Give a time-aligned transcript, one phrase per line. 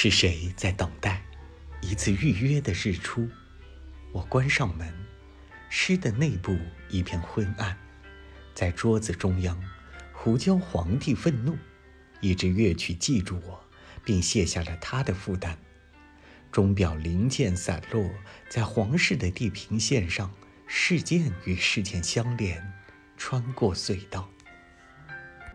[0.00, 1.20] 是谁在等待？
[1.80, 3.28] 一次预约的日出。
[4.12, 4.94] 我关上门
[5.68, 6.56] 诗的内部
[6.88, 7.76] 一片昏暗。
[8.54, 9.60] 在桌子中央
[10.12, 11.58] 胡椒皇帝愤怒
[12.20, 13.60] 一支乐曲记住我
[14.04, 15.58] 并卸下了他的负担。
[16.52, 18.08] 钟表零件散落
[18.48, 20.32] 在皇室的地平线上
[20.68, 22.72] 事件与事件相连
[23.16, 24.30] 穿过隧道。